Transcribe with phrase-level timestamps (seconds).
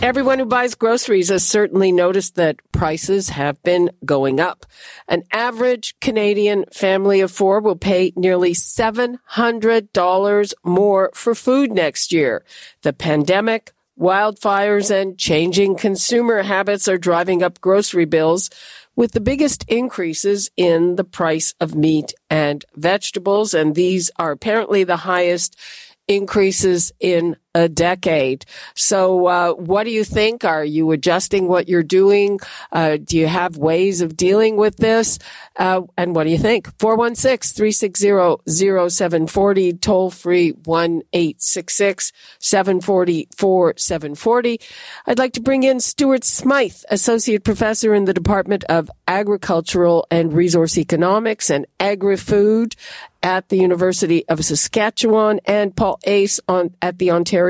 [0.00, 4.64] Everyone who buys groceries has certainly noticed that prices have been going up.
[5.08, 12.44] An average Canadian family of four will pay nearly $700 more for food next year.
[12.82, 18.50] The pandemic, wildfires, and changing consumer habits are driving up grocery bills
[18.94, 23.52] with the biggest increases in the price of meat and vegetables.
[23.52, 25.58] And these are apparently the highest
[26.06, 28.44] increases in a decade.
[28.74, 30.44] So, uh, what do you think?
[30.44, 32.38] Are you adjusting what you're doing?
[32.70, 35.18] Uh, do you have ways of dealing with this?
[35.56, 36.68] Uh, and what do you think?
[36.78, 44.60] 416 360 0740, toll free 1 866 740 4740.
[45.06, 50.32] I'd like to bring in Stuart Smyth, Associate Professor in the Department of Agricultural and
[50.32, 52.76] Resource Economics and Agri Food
[53.22, 57.47] at the University of Saskatchewan, and Paul Uys on, at the Ontario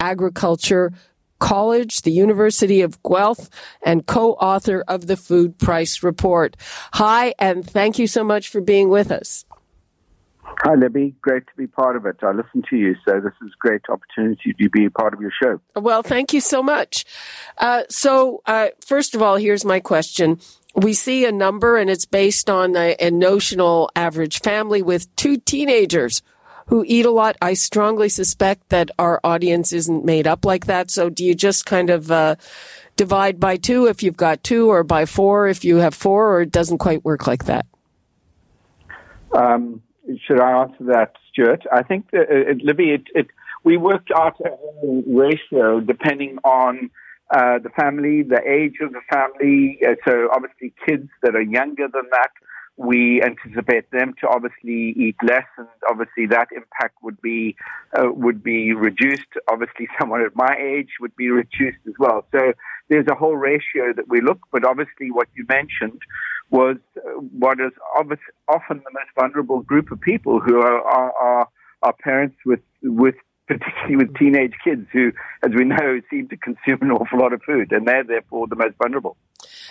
[0.00, 0.92] Agriculture
[1.38, 3.48] College, the University of Guelph,
[3.82, 6.56] and co-author of the Food Price Report.
[6.94, 9.44] Hi, and thank you so much for being with us.
[10.62, 11.14] Hi, Libby.
[11.20, 12.16] Great to be part of it.
[12.22, 15.20] I listen to you, so this is a great opportunity to be a part of
[15.20, 15.60] your show.
[15.76, 17.04] Well, thank you so much.
[17.58, 20.40] Uh, so, uh, first of all, here's my question
[20.74, 25.36] we see a number and it's based on a, a, notional average family with two
[25.36, 26.22] teenagers
[26.68, 27.36] who eat a lot.
[27.40, 30.90] I strongly suspect that our audience isn't made up like that.
[30.90, 32.36] So do you just kind of uh,
[32.96, 36.42] divide by two if you've got two or by four if you have four or
[36.42, 37.66] it doesn't quite work like that?
[39.32, 39.82] Um,
[40.26, 41.64] should I answer that, Stuart?
[41.72, 43.26] I think, that, uh, Libby, it, it,
[43.64, 44.50] we worked out a
[45.06, 46.90] ratio depending on
[47.30, 49.78] uh, the family, the age of the family.
[49.86, 52.30] Uh, so obviously, kids that are younger than that,
[52.78, 57.56] we anticipate them to obviously eat less, and obviously that impact would be
[57.98, 59.26] uh, would be reduced.
[59.50, 62.24] Obviously, someone at my age would be reduced as well.
[62.30, 62.52] So
[62.88, 64.38] there's a whole ratio that we look.
[64.52, 66.00] But obviously, what you mentioned
[66.50, 67.00] was uh,
[67.36, 67.72] what is
[68.48, 71.48] often the most vulnerable group of people who are, are, are,
[71.82, 73.16] are parents with with
[73.48, 75.10] particularly with teenage kids who,
[75.42, 78.56] as we know, seem to consume an awful lot of food, and they're therefore the
[78.56, 79.16] most vulnerable.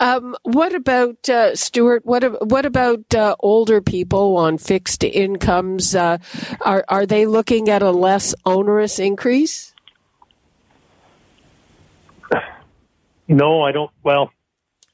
[0.00, 2.06] Um, what about uh, Stuart?
[2.06, 5.94] What what about uh, older people on fixed incomes?
[5.94, 6.18] Uh,
[6.60, 9.74] are are they looking at a less onerous increase?
[13.28, 13.90] No, I don't.
[14.02, 14.30] Well,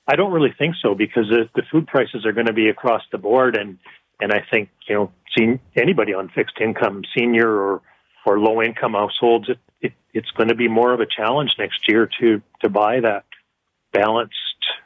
[0.08, 3.02] I don't really think so because the, the food prices are going to be across
[3.12, 3.78] the board, and
[4.20, 7.82] and I think you know, seeing anybody on fixed income, senior or
[8.24, 11.80] for low income households, it, it, it's going to be more of a challenge next
[11.88, 13.24] year to to buy that
[13.92, 14.34] balanced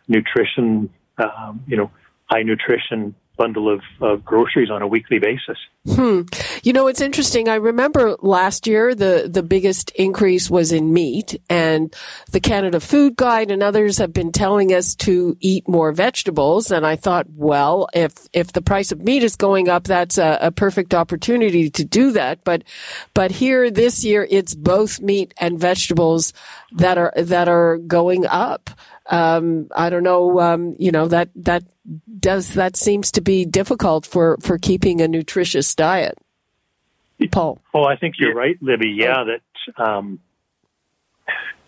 [0.08, 1.90] nutrition, um, you know,
[2.26, 5.56] high nutrition bundle of, of groceries on a weekly basis.
[5.88, 6.22] Hmm.
[6.62, 7.48] You know, it's interesting.
[7.48, 11.94] I remember last year the, the biggest increase was in meat and
[12.32, 16.70] the Canada Food Guide and others have been telling us to eat more vegetables.
[16.70, 20.38] And I thought, well, if, if the price of meat is going up, that's a,
[20.42, 22.42] a perfect opportunity to do that.
[22.44, 22.64] But,
[23.14, 26.34] but here this year, it's both meat and vegetables
[26.72, 28.68] that are, that are going up.
[29.08, 31.64] Um, I don't know, um, you know, that, that
[32.20, 36.18] does that seems to be difficult for for keeping a nutritious diet.
[37.32, 37.58] Paul.
[37.74, 38.94] Oh, I think you're right, Libby.
[38.96, 40.20] Yeah, that um,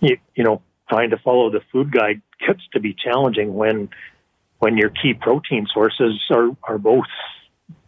[0.01, 3.89] you, you know, trying to follow the food guide gets to be challenging when
[4.59, 7.07] when your key protein sources are are both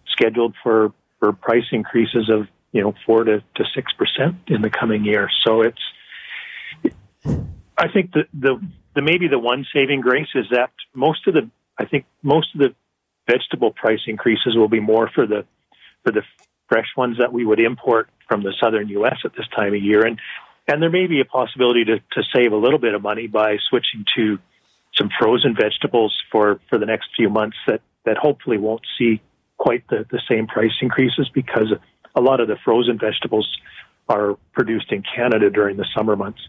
[0.07, 4.71] scheduled for for price increases of you know four to to six percent in the
[4.71, 5.29] coming year.
[5.47, 5.83] So it's
[7.79, 8.61] I think the the
[8.95, 12.61] the maybe the one saving grace is that most of the I think most of
[12.61, 12.75] the
[13.29, 15.45] vegetable price increases will be more for the
[16.05, 16.23] for the
[16.69, 19.19] fresh ones that we would import from the southern U.S.
[19.25, 20.19] at this time of year, and
[20.69, 23.57] and there may be a possibility to to save a little bit of money by
[23.69, 24.39] switching to
[24.95, 29.21] some frozen vegetables for for the next few months that that hopefully won't see
[29.57, 31.73] quite the the same price increases because
[32.15, 33.49] a lot of the frozen vegetables
[34.09, 36.41] are produced in Canada during the summer months.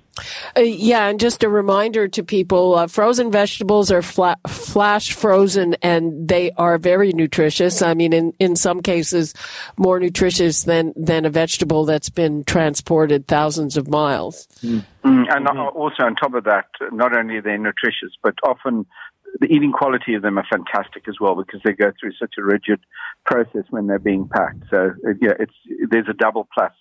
[0.57, 5.75] Uh, yeah, and just a reminder to people: uh, frozen vegetables are fla- flash frozen,
[5.81, 7.81] and they are very nutritious.
[7.81, 9.33] I mean, in in some cases,
[9.77, 14.47] more nutritious than than a vegetable that's been transported thousands of miles.
[14.61, 14.85] Mm.
[15.03, 15.77] Mm, and mm-hmm.
[15.77, 18.85] also on top of that, not only are they nutritious, but often
[19.39, 22.43] the eating quality of them are fantastic as well because they go through such a
[22.43, 22.79] rigid
[23.25, 24.63] process when they're being packed.
[24.69, 24.91] So
[25.21, 25.53] yeah, it's
[25.89, 26.71] there's a double plus.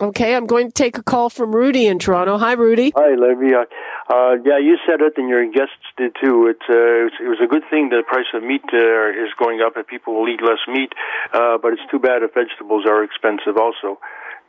[0.00, 2.38] Okay, I'm going to take a call from Rudy in Toronto.
[2.38, 2.92] Hi, Rudy.
[2.94, 3.52] Hi, Libby.
[3.52, 3.66] Uh,
[4.06, 6.46] uh, yeah, you said it, and your guests did too.
[6.46, 9.60] It, uh, it was a good thing that the price of meat uh, is going
[9.60, 10.92] up, and people will eat less meat.
[11.34, 13.98] Uh, but it's too bad if vegetables are expensive, also.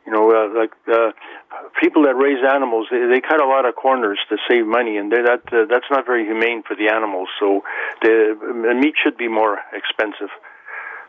[0.06, 1.10] You know, uh, like uh,
[1.82, 5.10] people that raise animals, they, they cut a lot of corners to save money, and
[5.10, 7.28] that uh, that's not very humane for the animals.
[7.40, 7.62] So
[8.02, 10.30] the, the meat should be more expensive.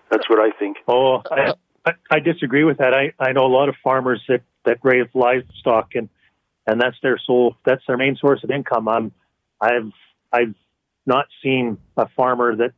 [0.09, 0.77] That's what I think.
[0.87, 1.53] Oh, I,
[1.85, 2.93] I, I disagree with that.
[2.93, 6.09] I, I know a lot of farmers that, that raise livestock, and
[6.67, 8.87] and that's their sole that's their main source of income.
[8.87, 9.11] I'm
[9.59, 9.91] I've
[10.31, 10.55] I've
[11.05, 12.73] not seen a farmer that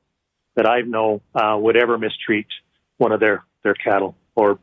[0.55, 2.47] that I know uh, would ever mistreat
[2.97, 4.59] one of their their cattle or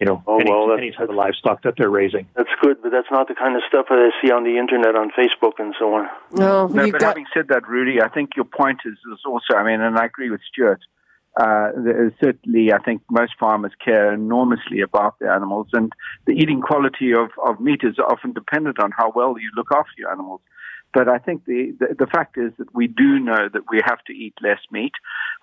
[0.00, 2.26] you know, oh, any, well, any type of livestock that they're raising.
[2.36, 4.96] That's good, but that's not the kind of stuff that I see on the internet,
[4.96, 6.08] on Facebook, and so on.
[6.32, 7.08] No, no but got...
[7.08, 10.06] having said that, Rudy, I think your point is, is also, I mean, and I
[10.06, 10.80] agree with Stuart.
[11.36, 11.70] Uh,
[12.22, 15.92] certainly, I think most farmers care enormously about their animals, and
[16.26, 19.92] the eating quality of, of meat is often dependent on how well you look after
[19.98, 20.40] your animals.
[20.92, 24.02] But I think the, the, the fact is that we do know that we have
[24.06, 24.92] to eat less meat.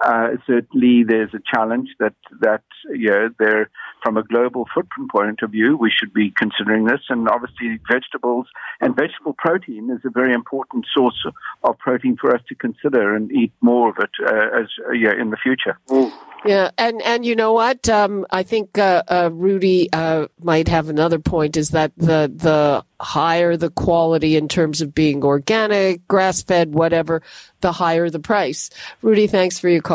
[0.04, 3.70] Uh, certainly, there's a challenge that that you know, there
[4.04, 7.02] from a global footprint point of view, we should be considering this.
[7.10, 8.48] And obviously, vegetables
[8.80, 11.26] and vegetable protein is a very important source
[11.64, 15.14] of protein for us to consider and eat more of it uh, as uh, yeah,
[15.20, 15.78] in the future.
[15.90, 16.12] Mm.
[16.44, 17.88] Yeah, and and you know what?
[17.88, 21.56] Um, I think uh, uh, Rudy uh, might have another point.
[21.56, 27.22] Is that the the higher the quality in terms of being organic, grass fed, whatever,
[27.62, 28.70] the higher the price.
[29.02, 29.91] Rudy, thanks for your call.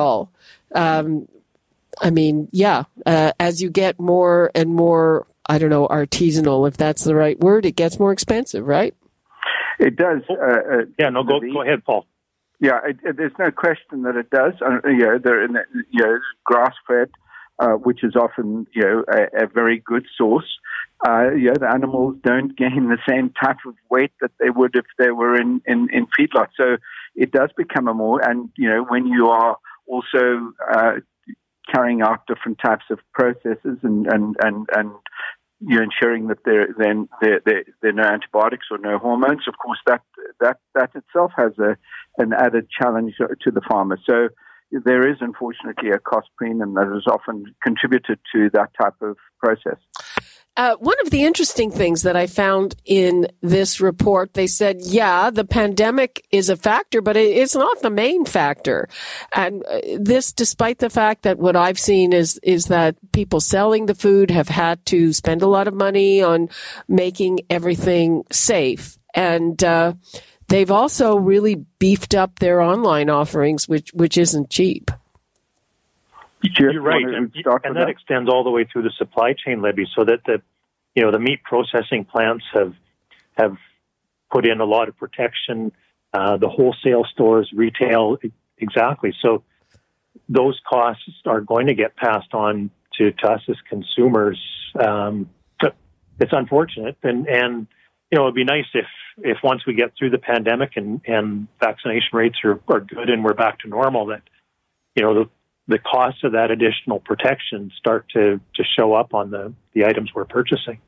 [0.74, 1.28] Um,
[2.00, 6.76] I mean, yeah, uh, as you get more and more, I don't know, artisanal, if
[6.76, 8.94] that's the right word, it gets more expensive, right?
[9.78, 10.22] It does.
[10.28, 12.06] Uh, uh, yeah, no, go, go ahead, Paul.
[12.60, 14.54] Yeah, it, it, there's no question that it does.
[14.62, 17.10] Uh, yeah, they're in the, you know, grass fed,
[17.58, 20.58] uh, which is often you know a, a very good source.
[21.06, 24.74] Uh, you know, the animals don't gain the same type of weight that they would
[24.74, 26.52] if they were in in, in feedlots.
[26.56, 26.78] So
[27.14, 30.92] it does become a more, and you know, when you are also uh,
[31.72, 34.92] carrying out different types of processes and and and and
[35.60, 39.48] you're ensuring that there then there, there, there are no antibiotics or no hormones.
[39.48, 40.02] Of course, that
[40.40, 41.76] that that itself has a
[42.18, 43.98] an added challenge to the farmer.
[44.04, 44.28] So
[44.84, 49.78] there is unfortunately a cost premium that is often contributed to that type of process.
[50.56, 55.28] Uh, one of the interesting things that I found in this report, they said, yeah,
[55.28, 58.88] the pandemic is a factor, but it's not the main factor.
[59.34, 63.84] And uh, this, despite the fact that what I've seen is, is that people selling
[63.84, 66.48] the food have had to spend a lot of money on
[66.88, 68.96] making everything safe.
[69.14, 69.92] And, uh,
[70.48, 74.90] they've also really beefed up their online offerings, which, which isn't cheap.
[76.42, 77.34] You're right, and,
[77.64, 80.42] and that, extends all the way through the supply chain, Libby, so that the
[80.94, 82.74] you know the meat processing plants have
[83.36, 83.56] have
[84.30, 85.72] put in a lot of protection.
[86.12, 88.16] Uh, the wholesale stores, retail,
[88.58, 89.14] exactly.
[89.20, 89.42] So
[90.28, 94.40] those costs are going to get passed on to, to us as consumers.
[94.78, 95.28] Um,
[96.18, 97.66] it's unfortunate, and and
[98.10, 98.86] you know it'd be nice if
[99.18, 103.24] if once we get through the pandemic and and vaccination rates are, are good and
[103.24, 104.22] we're back to normal that
[104.94, 105.30] you know the
[105.68, 110.12] the costs of that additional protection start to, to show up on the, the items
[110.14, 110.80] we're purchasing.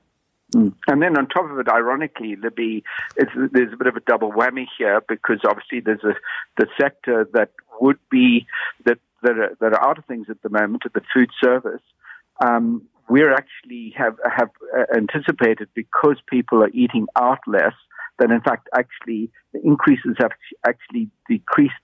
[0.54, 0.74] Mm.
[0.86, 2.82] And then on top of it, ironically, Libby,
[3.16, 6.14] there's a bit of a double whammy here because obviously there's a
[6.56, 8.46] the sector that would be
[8.86, 11.82] that that are, that are out of things at the moment, at the food service.
[12.42, 17.74] Um, we're actually have have uh, anticipated because people are eating out less
[18.18, 20.32] that in fact actually the increases have
[20.66, 21.74] actually decreased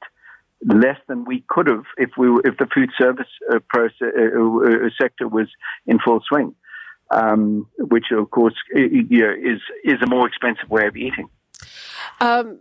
[0.64, 4.38] less than we could have if we were, if the food service uh, process, uh,
[4.38, 5.48] uh, sector was
[5.86, 6.54] in full swing,
[7.10, 11.28] um, which of course is is a more expensive way of eating.
[12.20, 12.58] Um,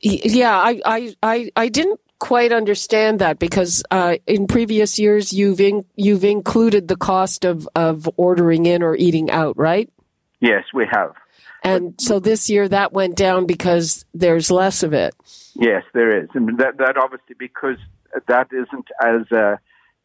[0.00, 5.60] yeah, I, I, I, I didn't quite understand that because uh, in previous years you've
[5.60, 9.90] in, you've included the cost of, of ordering in or eating out, right?
[10.40, 11.14] Yes, we have.
[11.64, 15.14] And so this year that went down because there's less of it.
[15.54, 17.76] Yes, there is, and that that obviously because
[18.26, 19.56] that isn't as uh,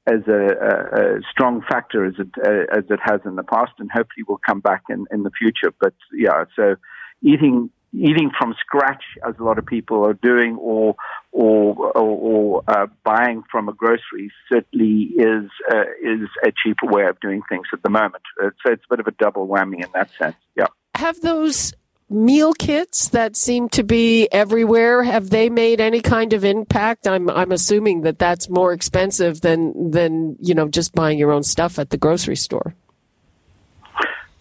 [0.08, 3.74] as a, a, a strong factor as it uh, as it has in the past,
[3.80, 5.74] and hopefully will come back in, in the future.
[5.80, 6.76] But yeah, so
[7.22, 10.96] eating eating from scratch, as a lot of people are doing, or
[11.32, 17.06] or or, or uh, buying from a grocery, certainly is uh, is a cheaper way
[17.06, 18.24] of doing things at the moment.
[18.42, 20.36] Uh, so it's a bit of a double whammy in that sense.
[20.56, 20.68] Yeah.
[20.98, 21.74] Have those
[22.10, 27.30] meal kits that seem to be everywhere have they made any kind of impact i'm
[27.30, 31.78] i'm assuming that that's more expensive than than you know just buying your own stuff
[31.78, 32.74] at the grocery store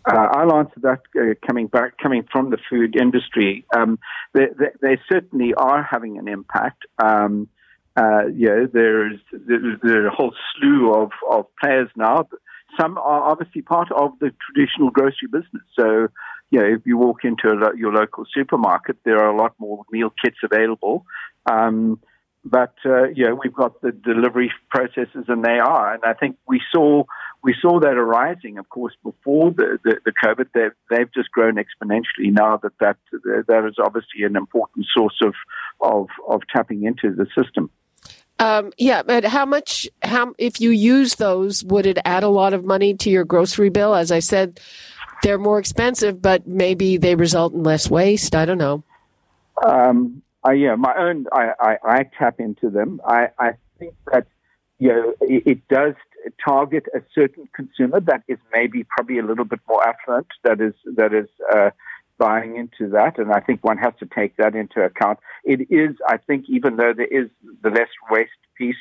[0.08, 3.64] uh, I'll answer that uh, coming back, coming from the food industry.
[3.76, 3.98] Um,
[4.34, 6.84] they, they, they, certainly are having an impact.
[7.02, 7.48] Um,
[7.96, 12.28] uh, yeah, there's, there's, there's, a whole slew of, of players now.
[12.78, 15.62] Some are obviously part of the traditional grocery business.
[15.78, 16.08] So,
[16.50, 19.84] you know, if you walk into a, your local supermarket, there are a lot more
[19.90, 21.06] meal kits available.
[21.50, 22.00] Um,
[22.44, 25.94] but uh, yeah, we've got the delivery processes, and they are.
[25.94, 27.02] And I think we saw
[27.42, 30.46] we saw that arising, of course, before the, the, the COVID.
[30.52, 35.34] They've, they've just grown exponentially now that, that that is obviously an important source of,
[35.80, 37.70] of, of tapping into the system.
[38.38, 42.52] Um, yeah, but how much, how, if you use those, would it add a lot
[42.52, 43.94] of money to your grocery bill?
[43.94, 44.60] As I said,
[45.22, 48.34] they're more expensive, but maybe they result in less waste.
[48.34, 48.84] I don't know.
[49.66, 53.00] Um, I, yeah, my own, I, I, I tap into them.
[53.06, 54.26] I, I think that,
[54.78, 55.94] you know, it, it does
[56.44, 60.74] target a certain consumer that is maybe probably a little bit more affluent, that is
[60.96, 61.70] that is uh,
[62.18, 65.18] buying into that, and I think one has to take that into account.
[65.44, 67.28] It is, I think, even though there is
[67.62, 68.76] the less waste piece,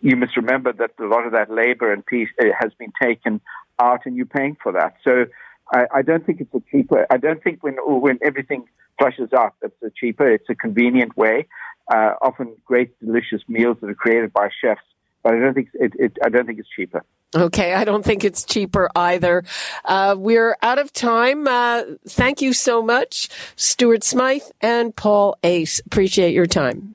[0.00, 3.40] you must remember that a lot of that labor and piece uh, has been taken
[3.78, 4.94] out, and you're paying for that.
[5.02, 5.26] So
[5.72, 7.06] I, I don't think it's a cheaper.
[7.10, 8.64] I don't think when when everything
[8.98, 10.28] flushes out, that's a cheaper.
[10.28, 11.48] It's a convenient way.
[11.92, 14.80] Uh, often great, delicious meals that are created by chefs
[15.24, 17.02] but I don't think it, it, I don't think it's cheaper.
[17.34, 19.42] Okay, I don't think it's cheaper either.
[19.84, 21.48] Uh, we're out of time.
[21.48, 25.84] Uh, thank you so much, Stuart Smyth and Paul Uys.
[25.86, 26.94] Appreciate your time.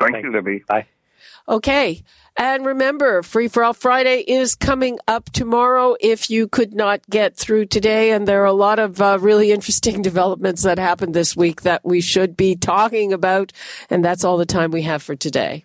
[0.00, 0.24] Thank Thanks.
[0.24, 0.64] you, Libby.
[0.66, 0.86] Bye.
[1.48, 2.02] Okay.
[2.38, 7.34] And remember, Free for All Friday is coming up tomorrow if you could not get
[7.34, 8.10] through today.
[8.10, 11.84] And there are a lot of uh, really interesting developments that happened this week that
[11.84, 13.52] we should be talking about.
[13.88, 15.64] And that's all the time we have for today.